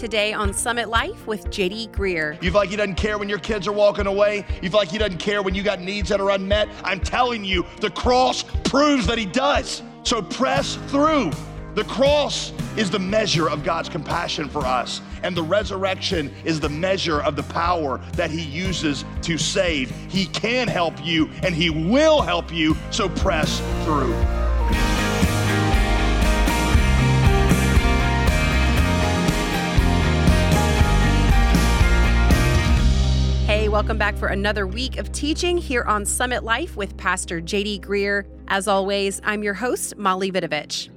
[0.00, 2.42] Today on Summit Life with JD Greear.
[2.42, 4.46] You feel like he doesn't care when your kids are walking away?
[4.62, 6.70] You feel like he doesn't care when you got needs that are unmet?
[6.82, 9.82] I'm telling you, the cross proves that he does.
[10.04, 11.32] So press through.
[11.74, 16.70] The cross is the measure of God's compassion for us, and the resurrection is the
[16.70, 19.90] measure of the power that He uses to save.
[20.08, 24.14] He can help you, and He will help you, so press through.
[33.70, 38.24] Welcome back for another week of teaching here on Summit Life with Pastor JD Greear.
[38.48, 40.88] As always, I'm your host, Molly Vidovich.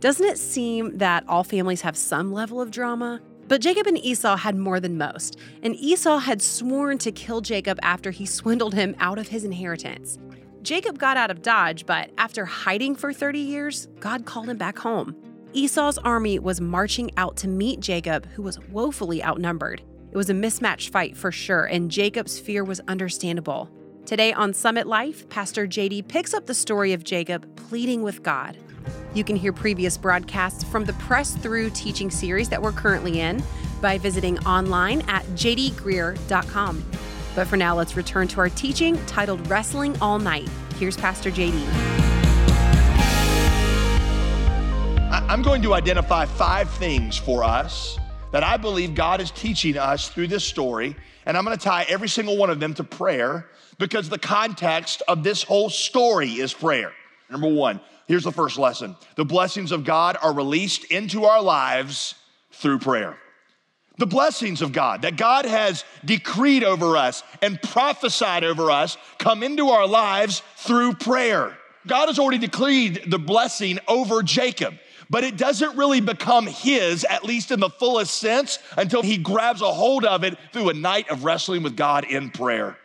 [0.00, 3.22] Doesn't it seem that all families have some level of drama?
[3.48, 7.78] But Jacob and Esau had more than most, and Esau had sworn to kill Jacob
[7.82, 10.18] after he swindled him out of his inheritance.
[10.60, 14.78] Jacob got out of Dodge, but after hiding for 30 years, God called him back
[14.78, 15.16] home.
[15.54, 19.80] Esau's army was marching out to meet Jacob, who was woefully outnumbered.
[20.12, 23.70] It was a mismatched fight for sure, and Jacob's fear was understandable.
[24.06, 28.58] Today on Summit Life, Pastor JD picks up the story of Jacob pleading with God.
[29.14, 33.40] You can hear previous broadcasts from the Press Through teaching series that we're currently in
[33.80, 36.84] by visiting online at jdgreear.com.
[37.36, 40.48] But for now, let's return to our teaching titled Wrestling All Night.
[40.76, 41.64] Here's Pastor JD.
[45.12, 47.96] I'm going to identify five things for us
[48.32, 51.84] that I believe God is teaching us through this story, and I'm going to tie
[51.88, 56.52] every single one of them to prayer because the context of this whole story is
[56.52, 56.92] prayer.
[57.28, 62.14] Number one, here's the first lesson the blessings of God are released into our lives
[62.52, 63.16] through prayer.
[63.98, 69.42] The blessings of God that God has decreed over us and prophesied over us come
[69.42, 71.56] into our lives through prayer.
[71.86, 74.74] God has already decreed the blessing over Jacob
[75.10, 79.60] but it doesn't really become his, at least in the fullest sense, until he grabs
[79.60, 82.78] a hold of it through a night of wrestling with God in prayer.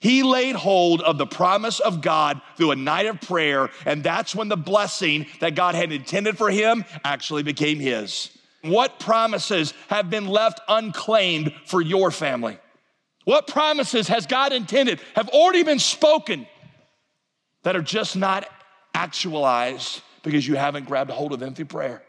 [0.00, 4.34] He laid hold of the promise of God through a night of prayer, and that's
[4.34, 8.36] when the blessing that God had intended for him actually became his.
[8.62, 12.58] What promises have been left unclaimed for your family?
[13.24, 16.48] What promises has God intended, have already been spoken,
[17.62, 18.48] that are just not
[18.94, 22.02] actualized because you haven't grabbed a hold of them through prayer.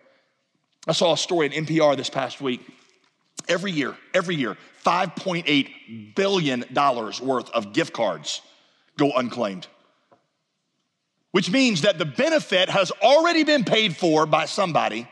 [0.87, 2.61] I saw a story in NPR this past week.
[3.47, 8.41] Every year, every year, $5.8 billion worth of gift cards
[8.97, 9.67] go unclaimed,
[11.31, 15.07] which means that the benefit has already been paid for by somebody,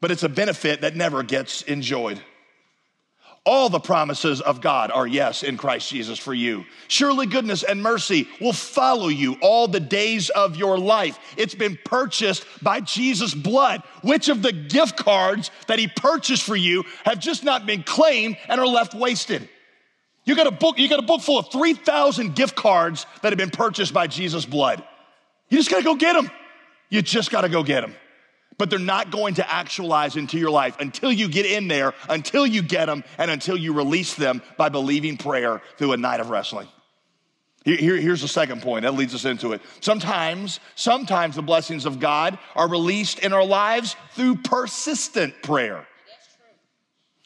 [0.00, 2.20] but it's a benefit that never gets enjoyed.
[3.46, 6.64] All the promises of God are yes in Christ Jesus for you.
[6.88, 11.16] Surely goodness and mercy will follow you all the days of your life.
[11.36, 13.84] It's been purchased by Jesus' blood.
[14.02, 18.36] Which of the gift cards that he purchased for you have just not been claimed
[18.48, 19.48] and are left wasted?
[20.24, 23.38] You got a book, you got a book full of 3,000 gift cards that have
[23.38, 24.82] been purchased by Jesus' blood.
[25.50, 26.28] You just got to go get them.
[26.90, 27.94] You just got to go get them
[28.58, 32.46] but they're not going to actualize into your life until you get in there, until
[32.46, 36.30] you get them, and until you release them by believing prayer through a night of
[36.30, 36.68] wrestling.
[37.64, 39.60] Here, here's the second point that leads us into it.
[39.80, 45.84] Sometimes, sometimes the blessings of God are released in our lives through persistent prayer.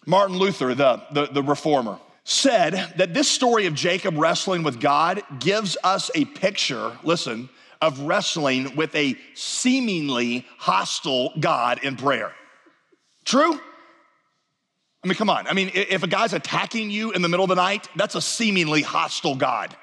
[0.06, 5.22] Martin Luther, the, the, the reformer, said that this story of Jacob wrestling with God
[5.40, 12.32] gives us a picture, listen, of wrestling with a seemingly hostile God in prayer.
[13.24, 13.58] True?
[15.02, 15.46] I mean, come on.
[15.46, 18.20] I mean, if a guy's attacking you in the middle of the night, that's a
[18.20, 19.74] seemingly hostile God.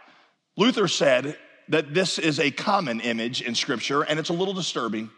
[0.57, 1.37] Luther said
[1.69, 5.09] that this is a common image in Scripture, and it's a little disturbing.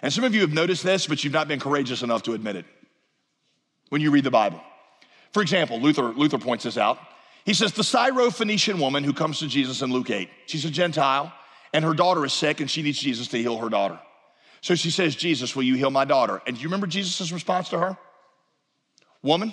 [0.00, 2.56] And some of you have noticed this, but you've not been courageous enough to admit
[2.56, 2.66] it
[3.88, 4.60] when you read the Bible.
[5.32, 6.98] For example, Luther, Luther points this out.
[7.44, 11.32] He says, The Syro-Phoenician woman who comes to Jesus in Luke 8, she's a Gentile
[11.76, 14.00] and her daughter is sick and she needs Jesus to heal her daughter.
[14.62, 16.40] So she says, Jesus, will you heal my daughter?
[16.46, 17.98] And do you remember Jesus' response to her?
[19.22, 19.52] Woman,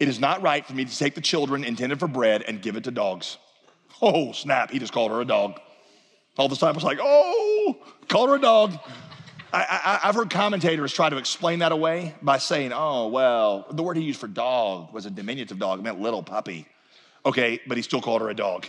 [0.00, 2.76] it is not right for me to take the children intended for bread and give
[2.76, 3.36] it to dogs.
[4.00, 5.60] Oh, snap, he just called her a dog.
[6.38, 7.76] All the disciples like, oh,
[8.08, 8.78] call her a dog.
[9.52, 13.98] I, have heard commentators try to explain that away by saying, oh, well, the word
[13.98, 16.66] he used for dog was a diminutive dog, it meant little puppy.
[17.26, 18.66] Okay, but he still called her a dog.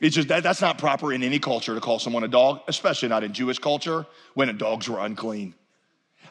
[0.00, 3.08] It's just that that's not proper in any culture to call someone a dog, especially
[3.08, 5.54] not in Jewish culture when dogs were unclean.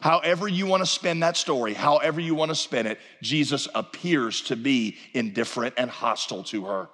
[0.00, 4.42] However, you want to spin that story, however you want to spin it, Jesus appears
[4.42, 6.88] to be indifferent and hostile to her.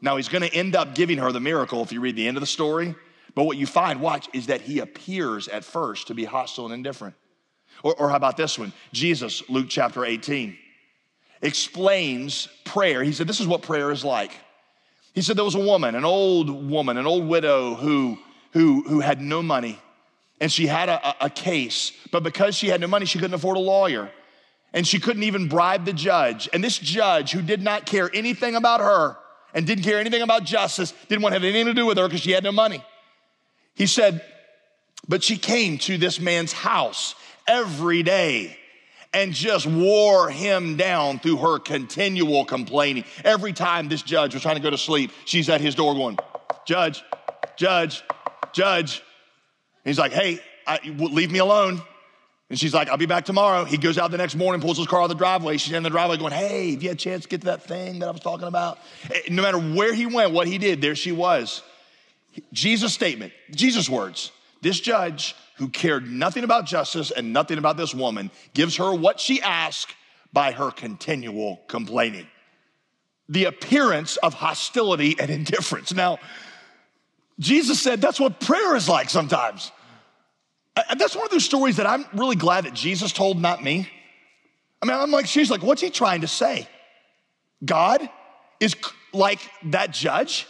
[0.00, 2.36] Now, he's going to end up giving her the miracle if you read the end
[2.36, 2.94] of the story.
[3.34, 6.74] But what you find, watch, is that he appears at first to be hostile and
[6.74, 7.14] indifferent.
[7.82, 8.72] Or, or how about this one?
[8.92, 10.58] Jesus, Luke chapter 18,
[11.40, 13.02] explains prayer.
[13.02, 14.32] He said, This is what prayer is like.
[15.12, 18.18] He said there was a woman, an old woman, an old widow who,
[18.52, 19.78] who, who had no money
[20.40, 23.56] and she had a, a, case, but because she had no money, she couldn't afford
[23.56, 24.10] a lawyer
[24.72, 26.48] and she couldn't even bribe the judge.
[26.52, 29.16] And this judge, who did not care anything about her
[29.54, 32.08] and didn't care anything about justice, didn't want to have anything to do with her
[32.08, 32.82] because she had no money.
[33.76, 34.24] He said,
[35.06, 37.14] but she came to this man's house
[37.46, 38.58] every day
[39.14, 43.04] and just wore him down through her continual complaining.
[43.24, 46.18] Every time this judge was trying to go to sleep, she's at his door going,
[46.64, 47.02] Judge,
[47.56, 48.02] Judge,
[48.52, 49.02] Judge.
[49.84, 51.82] And he's like, Hey, I, leave me alone.
[52.48, 53.64] And she's like, I'll be back tomorrow.
[53.64, 55.56] He goes out the next morning, pulls his car out of the driveway.
[55.56, 57.62] She's in the driveway going, Hey, have you had a chance to get to that
[57.64, 58.78] thing that I was talking about?
[59.10, 61.62] Eh, no matter where he went, what he did, there she was.
[62.52, 64.32] Jesus' statement, Jesus' words.
[64.62, 69.20] This judge who cared nothing about justice and nothing about this woman gives her what
[69.20, 69.94] she asked
[70.32, 72.26] by her continual complaining.
[73.28, 75.94] The appearance of hostility and indifference.
[75.94, 76.18] Now,
[77.38, 79.70] Jesus said that's what prayer is like sometimes.
[80.90, 83.88] And that's one of those stories that I'm really glad that Jesus told, not me.
[84.82, 86.66] I mean, I'm like, she's like, what's he trying to say?
[87.64, 88.10] God
[88.58, 88.74] is
[89.12, 90.48] like that judge?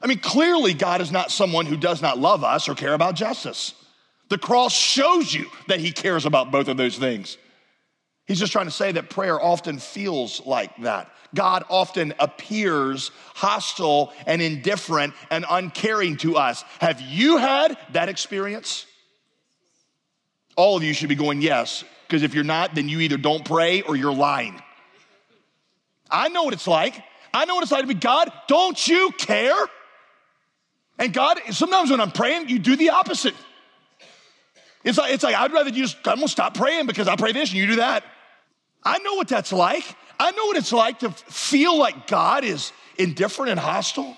[0.00, 3.14] I mean, clearly, God is not someone who does not love us or care about
[3.14, 3.74] justice.
[4.28, 7.36] The cross shows you that he cares about both of those things.
[8.26, 11.10] He's just trying to say that prayer often feels like that.
[11.34, 16.64] God often appears hostile and indifferent and uncaring to us.
[16.80, 18.86] Have you had that experience?
[20.56, 23.44] All of you should be going, yes, because if you're not, then you either don't
[23.44, 24.62] pray or you're lying.
[26.10, 27.02] I know what it's like.
[27.32, 29.66] I know what it's like to be God, don't you care?
[30.98, 33.34] And God, sometimes when I'm praying, you do the opposite.
[34.84, 37.50] It's like, it's like I'd rather just, I'm gonna stop praying because I pray this
[37.50, 38.04] and you do that.
[38.82, 39.84] I know what that's like.
[40.20, 44.16] I know what it's like to feel like God is indifferent and hostile.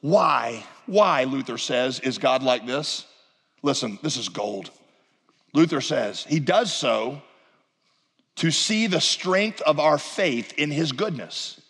[0.00, 0.64] Why?
[0.86, 3.06] Why, Luther says, is God like this?
[3.62, 4.70] Listen, this is gold.
[5.54, 7.22] Luther says, He does so
[8.36, 11.60] to see the strength of our faith in His goodness.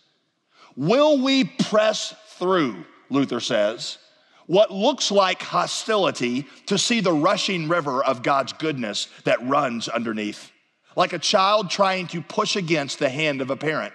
[0.76, 3.98] Will we press through Luther says,
[4.48, 10.50] what looks like hostility to see the rushing river of God's goodness that runs underneath,
[10.96, 13.92] like a child trying to push against the hand of a parent.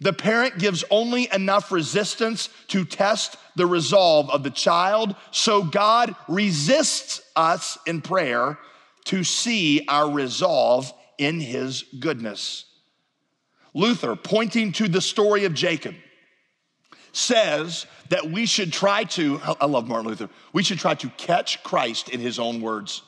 [0.00, 6.14] The parent gives only enough resistance to test the resolve of the child, so God
[6.28, 8.58] resists us in prayer
[9.06, 12.64] to see our resolve in his goodness.
[13.74, 15.96] Luther, pointing to the story of Jacob,
[17.12, 21.62] says that we should try to, I love Martin Luther, we should try to catch
[21.62, 23.02] Christ in his own words.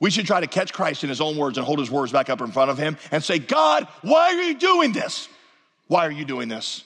[0.00, 2.28] We should try to catch Christ in his own words and hold his words back
[2.28, 5.28] up in front of him and say, God, why are you doing this?
[5.86, 6.84] Why are you doing this?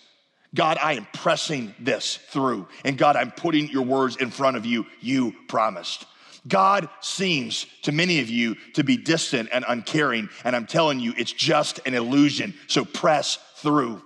[0.55, 2.69] God, I am pressing this through.
[2.85, 4.87] And God, I'm putting your words in front of you.
[5.00, 6.06] You promised.
[6.49, 10.29] God seems to many of you to be distant and uncaring.
[10.44, 12.55] And I'm telling you, it's just an illusion.
[12.67, 14.02] So press through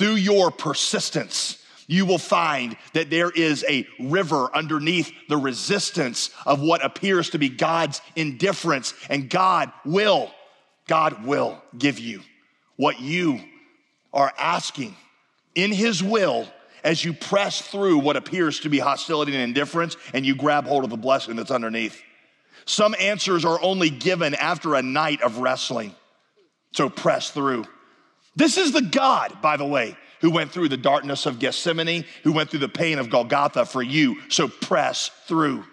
[0.00, 6.62] through your persistence, you will find that there is a river underneath the resistance of
[6.62, 10.30] what appears to be God's indifference, and God will,
[10.88, 12.22] God will give you
[12.76, 13.40] what you
[14.10, 14.96] are asking
[15.54, 16.48] in His will
[16.82, 20.84] as you press through what appears to be hostility and indifference and you grab hold
[20.84, 22.00] of the blessing that's underneath.
[22.64, 25.94] Some answers are only given after a night of wrestling.
[26.72, 27.66] So press through.
[28.36, 32.32] This is the God, by the way, who went through the darkness of Gethsemane, who
[32.32, 34.20] went through the pain of Golgotha for you.
[34.28, 35.64] So press through.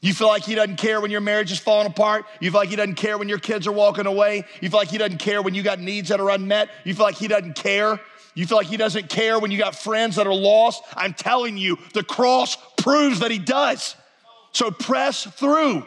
[0.00, 2.24] You feel like he doesn't care when your marriage is falling apart.
[2.40, 4.44] You feel like he doesn't care when your kids are walking away.
[4.60, 6.70] You feel like he doesn't care when you got needs that are unmet.
[6.84, 8.00] You feel like he doesn't care.
[8.34, 10.84] You feel like he doesn't care when you got friends that are lost.
[10.94, 13.96] I'm telling you, the cross proves that he does.
[14.52, 15.84] So press through.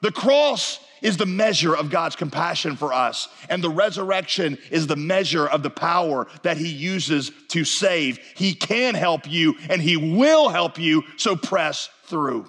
[0.00, 4.96] The cross is the measure of God's compassion for us, and the resurrection is the
[4.96, 8.18] measure of the power that He uses to save.
[8.36, 12.46] He can help you, and He will help you, so press through.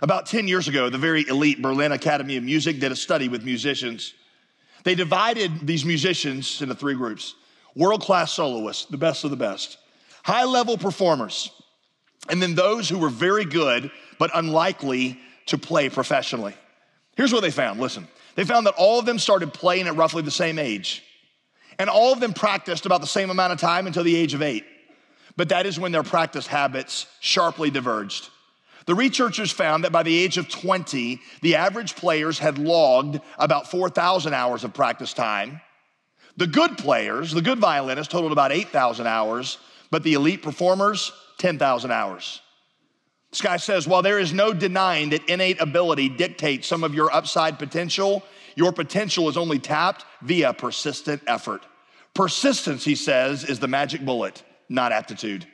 [0.00, 3.44] About 10 years ago, the very elite Berlin Academy of Music did a study with
[3.44, 4.14] musicians.
[4.84, 7.34] They divided these musicians into three groups
[7.74, 9.78] world class soloists, the best of the best,
[10.24, 11.50] high level performers,
[12.28, 16.54] and then those who were very good but unlikely to play professionally.
[17.16, 20.22] Here's what they found listen, they found that all of them started playing at roughly
[20.22, 21.02] the same age,
[21.78, 24.42] and all of them practiced about the same amount of time until the age of
[24.42, 24.64] eight.
[25.36, 28.28] But that is when their practice habits sharply diverged.
[28.86, 33.70] The researchers found that by the age of 20, the average players had logged about
[33.70, 35.60] 4,000 hours of practice time.
[36.36, 39.58] The good players, the good violinists, totaled about 8,000 hours,
[39.90, 42.41] but the elite performers, 10,000 hours.
[43.32, 47.12] This guy says, while there is no denying that innate ability dictates some of your
[47.12, 48.22] upside potential,
[48.56, 51.64] your potential is only tapped via persistent effort.
[52.12, 55.46] Persistence, he says, is the magic bullet, not aptitude.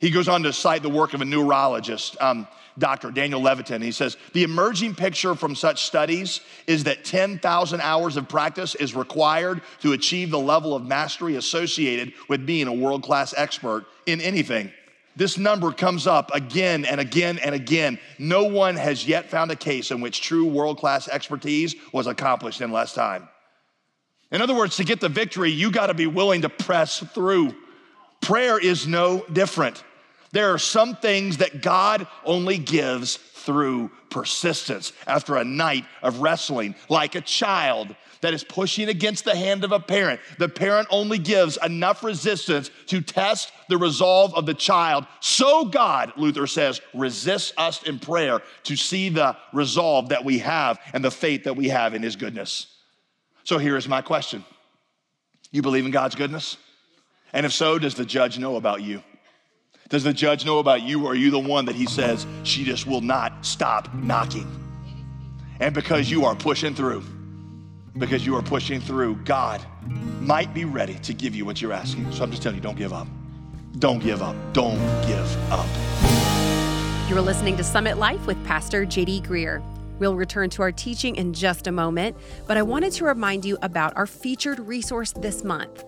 [0.00, 2.46] He goes on to cite the work of a neurologist, um,
[2.78, 3.10] Dr.
[3.10, 3.82] Daniel Levitin.
[3.82, 8.94] He says, The emerging picture from such studies is that 10,000 hours of practice is
[8.94, 14.20] required to achieve the level of mastery associated with being a world class expert in
[14.20, 14.72] anything.
[15.20, 17.98] This number comes up again and again and again.
[18.18, 22.62] No one has yet found a case in which true world class expertise was accomplished
[22.62, 23.28] in less time.
[24.30, 27.54] In other words, to get the victory, you got to be willing to press through.
[28.22, 29.84] Prayer is no different.
[30.32, 33.18] There are some things that God only gives
[33.50, 39.34] through persistence after a night of wrestling, like a child that is pushing against the
[39.34, 40.20] hand of a parent.
[40.38, 45.04] The parent only gives enough resistance to test the resolve of the child.
[45.18, 50.78] So, God, Luther says, resists us in prayer to see the resolve that we have
[50.94, 52.68] and the faith that we have in His goodness.
[53.42, 54.44] So, here is my question
[55.50, 56.56] You believe in God's goodness?
[57.32, 59.02] And if so, does the judge know about you?
[59.90, 62.62] Does the judge know about you, or are you the one that he says, she
[62.62, 64.46] just will not stop knocking?
[65.58, 67.02] And because you are pushing through,
[67.98, 69.60] because you are pushing through, God
[70.20, 72.12] might be ready to give you what you're asking.
[72.12, 73.08] So I'm just telling you, don't give up.
[73.80, 74.36] Don't give up.
[74.52, 74.78] Don't
[75.08, 75.66] give up.
[77.10, 79.60] You're listening to Summit Life with Pastor JD Greear.
[79.98, 82.16] We'll return to our teaching in just a moment,
[82.46, 85.82] but I wanted to remind you about our featured resource this month.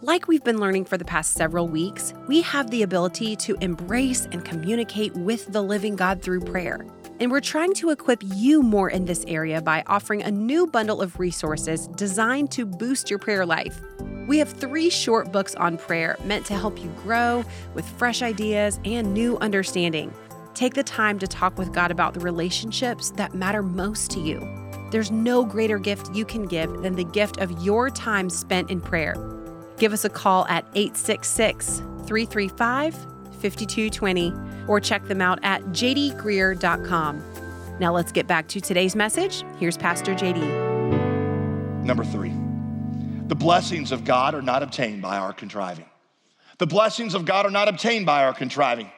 [0.00, 4.28] Like we've been learning for the past several weeks, we have the ability to embrace
[4.30, 6.86] and communicate with the living God through prayer.
[7.18, 11.02] And we're trying to equip you more in this area by offering a new bundle
[11.02, 13.80] of resources designed to boost your prayer life.
[14.28, 18.78] We have three short books on prayer meant to help you grow with fresh ideas
[18.84, 20.14] and new understanding.
[20.54, 24.38] Take the time to talk with God about the relationships that matter most to you.
[24.92, 28.80] There's no greater gift you can give than the gift of your time spent in
[28.80, 29.16] prayer.
[29.78, 34.34] Give us a call at 866 335 5220
[34.66, 37.22] or check them out at jdgreear.com.
[37.78, 39.44] Now let's get back to today's message.
[39.58, 41.84] Here's Pastor JD.
[41.84, 42.32] Number three,
[43.28, 45.86] the blessings of God are not obtained by our contriving.
[46.58, 48.90] The blessings of God are not obtained by our contriving.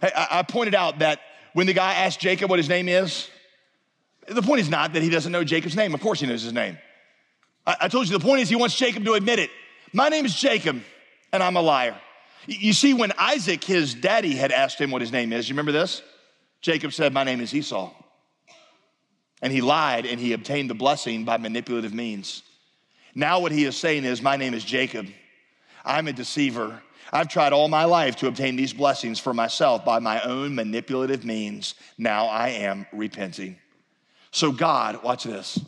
[0.00, 1.20] I, pointed out that
[1.52, 3.28] when the guy asked Jacob what his name is,
[4.26, 5.92] the point is not that he doesn't know Jacob's name.
[5.92, 6.78] Of course he knows his name.
[7.66, 9.50] I told you the point is he wants Jacob to admit it.
[9.92, 10.82] My name is Jacob,
[11.32, 11.96] and I'm a liar.
[12.46, 15.72] You see, when Isaac, his daddy, had asked him what his name is, you remember
[15.72, 16.02] this?
[16.60, 17.92] Jacob said, My name is Esau.
[19.40, 22.42] And he lied and he obtained the blessing by manipulative means.
[23.14, 25.06] Now, what he is saying is, My name is Jacob.
[25.84, 26.82] I'm a deceiver.
[27.12, 31.24] I've tried all my life to obtain these blessings for myself by my own manipulative
[31.24, 31.74] means.
[31.96, 33.56] Now I am repenting.
[34.30, 35.58] So, God, watch this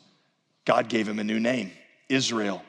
[0.64, 1.72] God gave him a new name
[2.08, 2.62] Israel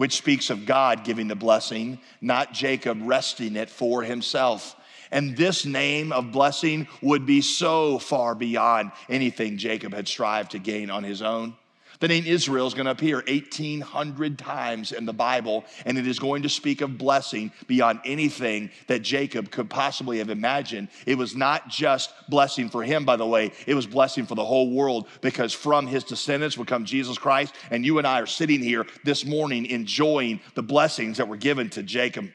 [0.00, 4.74] which speaks of God giving the blessing, not Jacob wresting it for himself.
[5.10, 10.58] And this name of blessing would be so far beyond anything Jacob had strived to
[10.58, 11.54] gain on his own.
[12.00, 16.18] The name Israel is going to appear 1,800 times in the Bible, and it is
[16.18, 20.88] going to speak of blessing beyond anything that Jacob could possibly have imagined.
[21.04, 24.44] It was not just blessing for him, by the way, it was blessing for the
[24.44, 28.26] whole world because from his descendants would come Jesus Christ, and you and I are
[28.26, 32.30] sitting here this morning enjoying the blessings that were given to Jacob.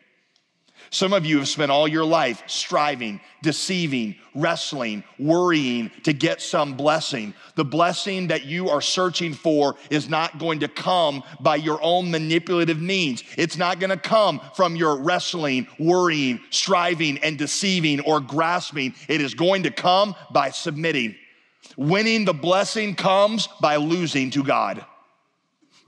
[0.90, 6.76] Some of you have spent all your life striving, deceiving, wrestling, worrying to get some
[6.76, 7.34] blessing.
[7.56, 12.12] The blessing that you are searching for is not going to come by your own
[12.12, 13.24] manipulative means.
[13.38, 18.94] It's not going to come from your wrestling, worrying, striving, and deceiving or grasping.
[19.08, 21.16] It is going to come by submitting.
[21.78, 24.86] Winning the blessing comes by losing to God.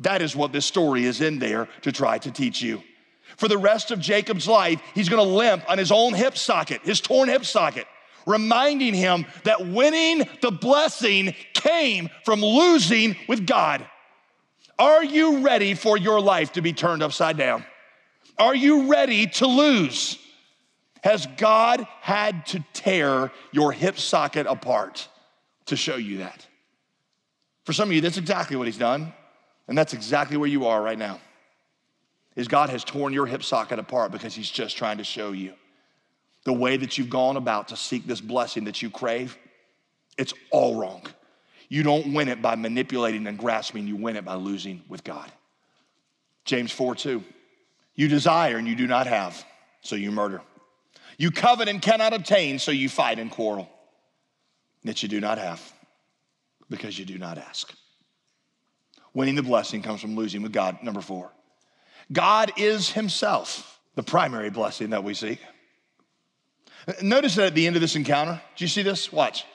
[0.01, 2.83] That is what this story is in there to try to teach you.
[3.36, 7.01] For the rest of Jacob's life, he's gonna limp on his own hip socket, his
[7.01, 7.86] torn hip socket,
[8.25, 13.86] reminding him that winning the blessing came from losing with God.
[14.79, 17.65] Are you ready for your life to be turned upside down?
[18.38, 20.19] Are you ready to lose?
[21.03, 25.07] Has God had to tear your hip socket apart
[25.65, 26.46] to show you that?
[27.65, 29.13] For some of you, that's exactly what He's done,
[29.67, 31.19] and that's exactly where you are right now
[32.38, 35.53] is God has torn your hip socket apart because he's just trying to show you
[36.46, 39.38] the way that you've gone about to seek this blessing that you crave,
[40.17, 41.01] it's all wrong.
[41.67, 45.29] You don't win it by manipulating and grasping, you win it by losing with God.
[46.46, 47.22] James 4 2.
[47.96, 49.44] You desire and you do not have,
[49.82, 50.41] so you murder.
[51.17, 53.67] You covet and cannot obtain, so you fight and quarrel.
[54.84, 55.60] That you do not have,
[56.70, 57.74] because you do not ask.
[59.13, 60.77] Winning the blessing comes from losing with God.
[60.84, 61.32] Number four,
[62.11, 65.39] God is Himself the primary blessing that we seek.
[67.01, 69.11] Notice that at the end of this encounter, do you see this?
[69.11, 69.45] Watch.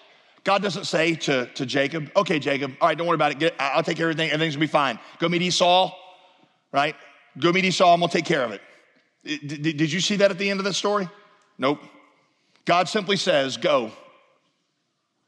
[0.44, 3.38] God doesn't say to, to Jacob, okay, Jacob, all right, don't worry about it.
[3.38, 4.30] Get, I'll take everything.
[4.30, 4.98] Everything's gonna be fine.
[5.18, 5.94] Go meet Esau,
[6.72, 6.96] right?
[7.38, 8.60] Go meet Esau, I'm gonna take care of it.
[9.24, 11.08] Did you see that at the end of the story?
[11.56, 11.80] Nope.
[12.64, 13.92] God simply says, go,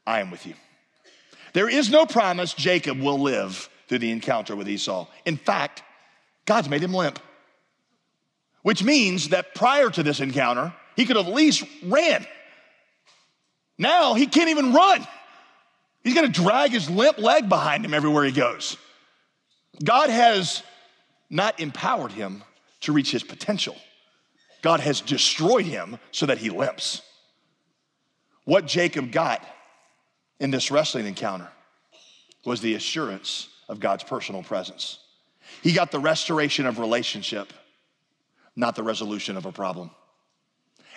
[0.05, 0.53] I am with you.
[1.53, 5.07] There is no promise Jacob will live through the encounter with Esau.
[5.25, 5.81] In fact,
[6.45, 7.19] God's made him limp,
[8.61, 12.25] which means that prior to this encounter, he could have at least ran.
[13.77, 15.05] Now he can't even run.
[16.03, 18.77] He's gonna drag his limp leg behind him everywhere he goes.
[19.83, 20.63] God has
[21.29, 22.43] not empowered him
[22.81, 23.75] to reach his potential.
[24.61, 27.01] God has destroyed him so that he limps.
[28.45, 29.45] What Jacob got
[30.39, 31.49] in this wrestling encounter
[32.45, 34.99] was the assurance of God's personal presence.
[35.61, 37.51] He got the restoration of relationship,
[38.55, 39.91] not the resolution of a problem.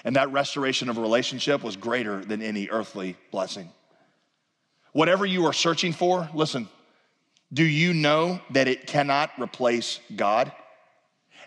[0.04, 3.70] And that restoration of relationship was greater than any earthly blessing.
[4.92, 6.68] Whatever you are searching for, listen,
[7.52, 10.52] do you know that it cannot replace God?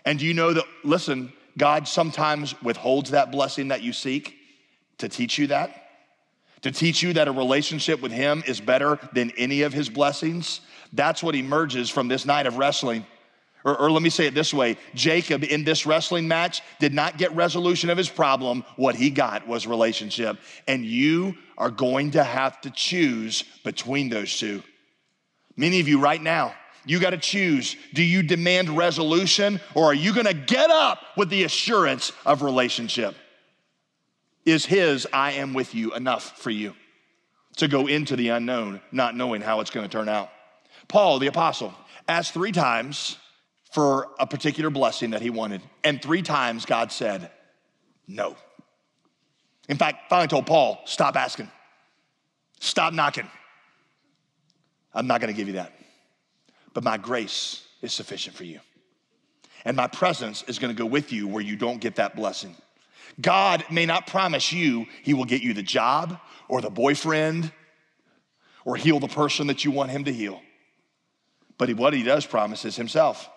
[0.04, 4.36] And do you know that, listen, God sometimes withholds that blessing that you seek
[4.98, 5.81] to teach you that?
[6.62, 10.60] To teach you that a relationship with Him is better than any of His blessings?
[10.92, 13.04] That's what emerges from this night of wrestling.
[13.64, 17.16] Or, or, let me say it this way Jacob in this wrestling match did not
[17.16, 18.64] get resolution of his problem.
[18.76, 20.38] What he got was relationship.
[20.66, 24.62] And you are going to have to choose between those two.
[25.56, 26.54] Many of you right now,
[26.84, 27.76] you got to choose.
[27.94, 32.42] Do you demand resolution or are you going to get up with the assurance of
[32.42, 33.14] relationship?
[34.44, 36.74] Is his I am with you enough for you
[37.56, 40.30] to go into the unknown, not knowing how it's going to turn out?
[40.88, 41.74] Paul, the apostle,
[42.08, 43.18] asked three times
[43.72, 45.62] for a particular blessing that he wanted.
[45.84, 47.30] And three times God said,
[48.06, 48.36] no.
[49.68, 51.50] In fact, finally told Paul, stop asking,
[52.60, 53.28] stop knocking.
[54.92, 55.72] I'm not gonna give you that.
[56.74, 58.60] But my grace is sufficient for you.
[59.64, 62.56] And my presence is gonna go with you where you don't get that blessing.
[63.20, 67.52] God may not promise you he will get you the job or the boyfriend
[68.64, 70.40] or heal the person that you want him to heal.
[71.58, 73.28] But what he does promise is himself.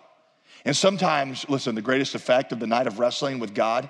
[0.64, 3.90] And sometimes, listen, the greatest effect of the night of wrestling with God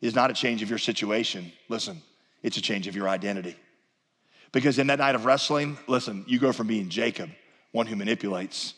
[0.00, 1.52] is not a change of your situation.
[1.68, 2.00] Listen,
[2.42, 3.56] it's a change of your identity.
[4.52, 7.30] Because in that night of wrestling, listen, you go from being Jacob,
[7.72, 8.74] one who manipulates,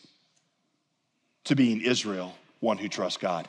[1.45, 3.47] to being Israel, one who trusts God.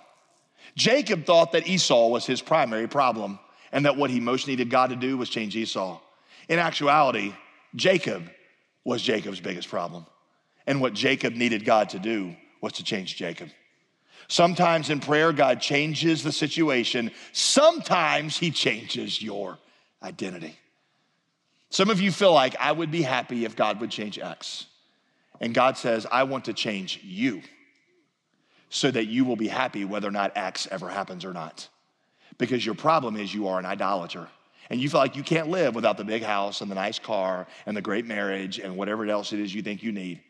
[0.77, 3.39] Jacob thought that Esau was his primary problem
[3.73, 6.01] and that what he most needed God to do was change Esau.
[6.49, 7.35] In actuality,
[7.75, 8.31] Jacob
[8.85, 10.07] was Jacob's biggest problem.
[10.67, 13.49] And what Jacob needed God to do was to change Jacob.
[14.29, 17.11] Sometimes in prayer, God changes the situation.
[17.33, 19.59] Sometimes He changes your
[20.03, 20.57] identity.
[21.71, 24.67] Some of you feel like I would be happy if God would change X.
[25.41, 27.43] And God says, I want to change you
[28.71, 31.69] so that you will be happy whether or not X ever happens or not.
[32.39, 34.29] Because your problem is you are an idolater.
[34.71, 37.47] And you feel like you can't live without the big house and the nice car
[37.67, 40.21] and the great marriage and whatever else it is you think you need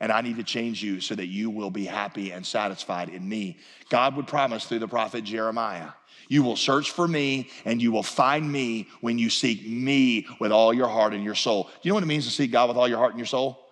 [0.00, 3.26] and I need to change you so that you will be happy and satisfied in
[3.26, 3.58] me.
[3.88, 5.90] God would promise through the prophet Jeremiah.
[6.28, 10.52] You will search for me and you will find me when you seek me with
[10.52, 11.64] all your heart and your soul.
[11.64, 13.26] Do you know what it means to seek God with all your heart and your
[13.26, 13.63] soul?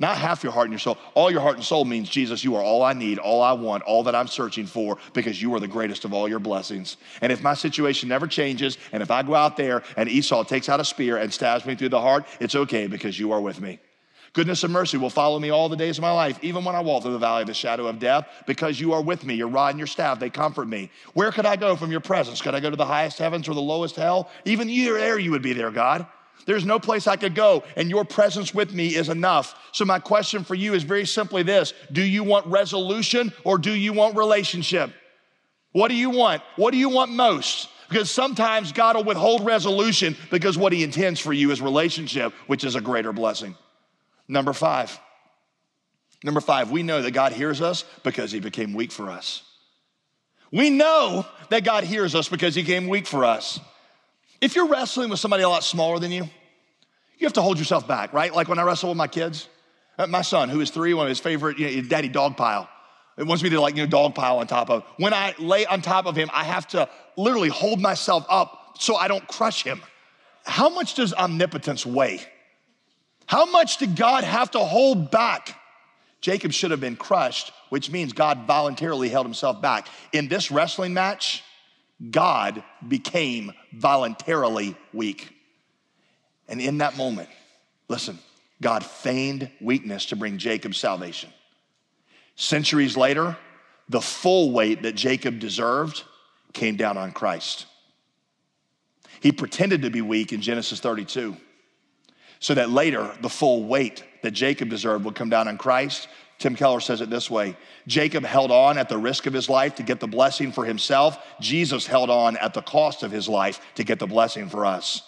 [0.00, 0.98] Not half your heart and your soul.
[1.14, 3.84] All your heart and soul means, Jesus, you are all I need, all I want,
[3.84, 6.96] all that I'm searching for, because you are the greatest of all your blessings.
[7.20, 10.68] And if my situation never changes, and if I go out there and Esau takes
[10.68, 13.60] out a spear and stabs me through the heart, it's okay because you are with
[13.60, 13.78] me.
[14.32, 16.80] Goodness and mercy will follow me all the days of my life, even when I
[16.80, 19.34] walk through the valley of the shadow of death, because you are with me.
[19.34, 20.90] Your rod and your staff, they comfort me.
[21.12, 22.42] Where could I go from your presence?
[22.42, 24.28] Could I go to the highest heavens or the lowest hell?
[24.44, 26.04] Even you there, you would be there, God.
[26.46, 29.54] There's no place I could go, and your presence with me is enough.
[29.72, 33.72] So, my question for you is very simply this Do you want resolution or do
[33.72, 34.92] you want relationship?
[35.72, 36.42] What do you want?
[36.56, 37.68] What do you want most?
[37.88, 42.64] Because sometimes God will withhold resolution because what He intends for you is relationship, which
[42.64, 43.56] is a greater blessing.
[44.28, 44.98] Number five.
[46.24, 49.42] Number five, we know that God hears us because he became weak for us.
[50.50, 53.60] We know that God hears us because he came weak for us.
[54.44, 56.24] If you're wrestling with somebody a lot smaller than you,
[57.16, 58.30] you have to hold yourself back, right?
[58.30, 59.48] Like when I wrestle with my kids,
[59.96, 62.68] uh, my son, who is three, one of his favorite, you know, daddy dog pile.
[63.16, 64.84] It wants me to like, you know, dog pile on top of.
[64.98, 68.96] When I lay on top of him, I have to literally hold myself up so
[68.96, 69.80] I don't crush him.
[70.44, 72.20] How much does omnipotence weigh?
[73.24, 75.58] How much did God have to hold back?
[76.20, 79.88] Jacob should have been crushed, which means God voluntarily held himself back.
[80.12, 81.42] In this wrestling match,
[82.10, 85.32] God became voluntarily weak.
[86.48, 87.28] And in that moment,
[87.88, 88.18] listen,
[88.60, 91.30] God feigned weakness to bring Jacob salvation.
[92.36, 93.36] Centuries later,
[93.88, 96.02] the full weight that Jacob deserved
[96.52, 97.66] came down on Christ.
[99.20, 101.36] He pretended to be weak in Genesis 32
[102.40, 106.08] so that later the full weight that Jacob deserved would come down on Christ.
[106.44, 109.76] Tim Keller says it this way Jacob held on at the risk of his life
[109.76, 111.18] to get the blessing for himself.
[111.40, 115.00] Jesus held on at the cost of his life to get the blessing for us.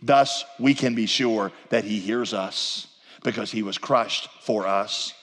[0.00, 2.86] Thus, we can be sure that he hears us
[3.24, 5.14] because he was crushed for us.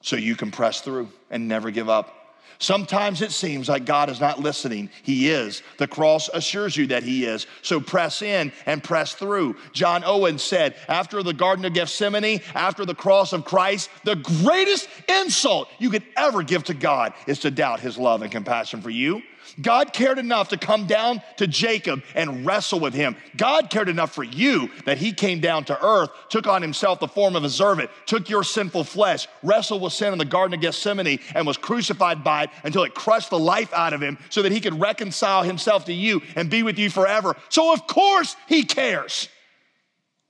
[0.00, 2.15] So you can press through and never give up.
[2.58, 4.90] Sometimes it seems like God is not listening.
[5.02, 5.62] He is.
[5.78, 7.46] The cross assures you that He is.
[7.62, 9.56] So press in and press through.
[9.72, 14.88] John Owen said, after the Garden of Gethsemane, after the cross of Christ, the greatest
[15.08, 18.90] insult you could ever give to God is to doubt His love and compassion for
[18.90, 19.22] you.
[19.60, 23.16] God cared enough to come down to Jacob and wrestle with him.
[23.36, 27.08] God cared enough for you that he came down to earth, took on himself the
[27.08, 30.60] form of a servant, took your sinful flesh, wrestled with sin in the Garden of
[30.60, 34.42] Gethsemane, and was crucified by it until it crushed the life out of him so
[34.42, 37.36] that he could reconcile himself to you and be with you forever.
[37.48, 39.28] So, of course, he cares.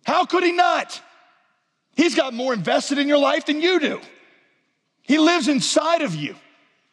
[0.05, 1.01] How could he not?
[1.97, 4.01] He's got more invested in your life than you do.
[5.03, 6.37] He lives inside of you.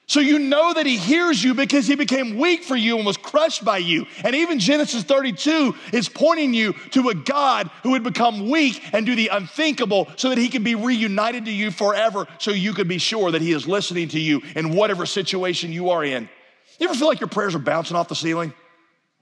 [0.06, 3.16] So you know that he hears you because he became weak for you and was
[3.16, 4.06] crushed by you.
[4.24, 9.06] And even Genesis 32 is pointing you to a God who would become weak and
[9.06, 12.90] do the unthinkable so that he could be reunited to you forever so you could
[12.90, 16.30] be sure that he is listening to you in whatever situation you are in.
[16.80, 18.54] You ever feel like your prayers are bouncing off the ceiling?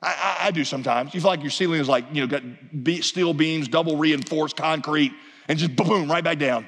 [0.02, 0.08] I,
[0.42, 1.14] I, I do sometimes.
[1.14, 5.12] You feel like your ceiling is like, you know, got steel beams, double reinforced concrete,
[5.48, 6.64] and just boom, right back down.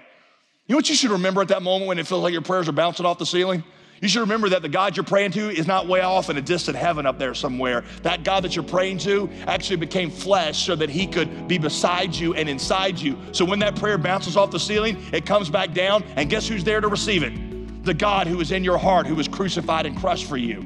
[0.67, 2.69] You know what you should remember at that moment when it feels like your prayers
[2.69, 3.63] are bouncing off the ceiling?
[4.03, 6.41] You should remember that the God you're praying to is not way off in a
[6.41, 7.85] distant heaven up there somewhere.
[8.01, 12.13] That God that you're praying to actually became flesh so that he could be beside
[12.13, 13.17] you and inside you.
[13.31, 16.65] So when that prayer bounces off the ceiling, it comes back down, and guess who's
[16.65, 17.85] there to receive it?
[17.85, 20.65] The God who is in your heart, who was crucified and crushed for you.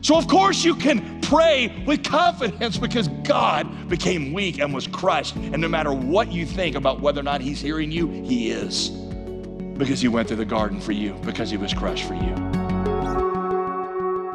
[0.00, 5.36] So, of course, you can pray with confidence because God became weak and was crushed.
[5.36, 8.88] And no matter what you think about whether or not He's hearing you, He is.
[9.78, 12.43] Because He went through the garden for you, because He was crushed for you.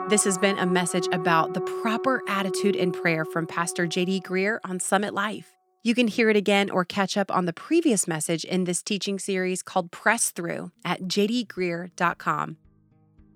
[0.09, 4.57] This has been a message about the proper attitude in prayer from Pastor JD Greear
[4.63, 5.55] on Summit Life.
[5.83, 9.19] You can hear it again or catch up on the previous message in this teaching
[9.19, 12.57] series called Press Through at jdgreear.com.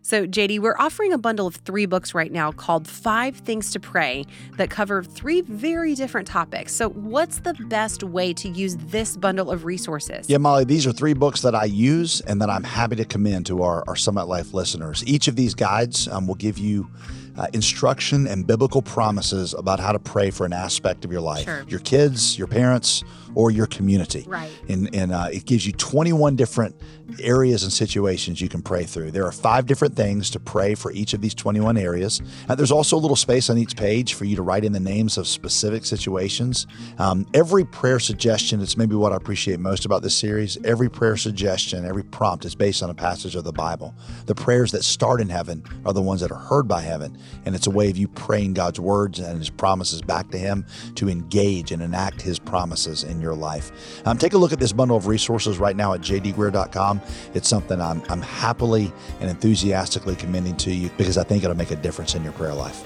[0.06, 3.80] So, JD, we're offering a bundle of three books right now called Five Things to
[3.80, 4.26] Pray
[4.58, 6.76] that cover three very different topics.
[6.76, 10.30] So, what's the best way to use this bundle of resources?
[10.30, 13.46] Yeah, Molly, these are three books that I use and that I'm happy to commend
[13.46, 15.06] to our, our Summit Life listeners.
[15.08, 16.90] Each of these guides um, will give you
[17.38, 21.46] uh, instruction and biblical promises about how to pray for an aspect of your life
[21.46, 21.64] sure.
[21.68, 24.26] your kids, your parents, or your community.
[24.28, 24.52] Right.
[24.70, 26.76] And, and uh, it gives you 21 different
[27.20, 29.12] areas and situations you can pray through.
[29.12, 32.22] There are five different things to pray for each of these 21 areas.
[32.48, 34.80] Uh, there's also a little space on each page for you to write in the
[34.80, 36.68] names of specific situations.
[36.98, 41.18] Um, every prayer suggestion, it's maybe what I appreciate most about this series, every prayer
[41.18, 43.94] suggestion, every prompt is based on a passage of the Bible.
[44.26, 47.18] The prayers that start in heaven are the ones that are heard by heaven.
[47.46, 50.66] And it's a way of you praying God's words and his promises back to him
[50.96, 53.72] to engage and enact his promises in your life.
[54.06, 57.02] Um, take a look at this bundle of resources right now at jdgreear.com.
[57.34, 61.72] It's something I'm, I'm happily and enthusiastically commending to you because I think it'll make
[61.72, 62.84] a difference in your prayer life.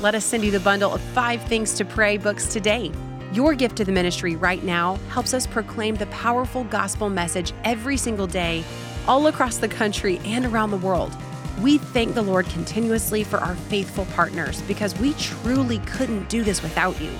[0.00, 2.90] Let us send you the bundle of five things to pray books today.
[3.32, 7.96] Your gift to the ministry right now helps us proclaim the powerful gospel message every
[7.96, 8.64] single day,
[9.06, 11.16] all across the country and around the world.
[11.60, 16.62] We thank the Lord continuously for our faithful partners because we truly couldn't do this
[16.62, 17.12] without you.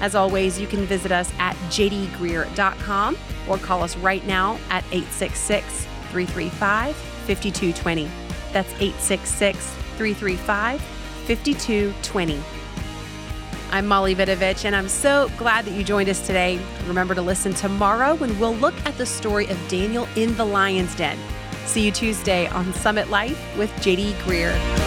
[0.00, 3.16] As always, you can visit us at jdgreear.com
[3.48, 8.10] or call us right now at 866 335 5220.
[8.52, 12.42] That's 866 335 5220.
[13.70, 16.60] I'm Molly Vidovich, and I'm so glad that you joined us today.
[16.86, 20.94] Remember to listen tomorrow when we'll look at the story of Daniel in the lion's
[20.94, 21.18] den.
[21.66, 24.83] See you Tuesday on Summit Life with JD Greear.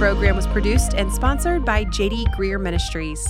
[0.00, 3.22] Program was produced and sponsored by JD Greear Ministries.